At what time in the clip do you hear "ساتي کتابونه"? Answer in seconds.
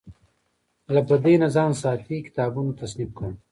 1.81-2.71